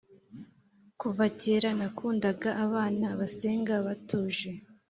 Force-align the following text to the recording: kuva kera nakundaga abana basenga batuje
kuva 1.01 1.23
kera 1.41 1.69
nakundaga 1.79 2.49
abana 2.65 3.07
basenga 3.19 3.73
batuje 3.85 4.49